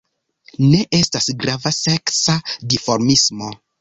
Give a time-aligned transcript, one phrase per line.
[0.69, 2.39] Ne estas grava seksa
[2.75, 3.57] dimorfismo.